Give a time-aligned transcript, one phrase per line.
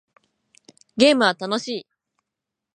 [0.97, 1.87] ゲームは楽しい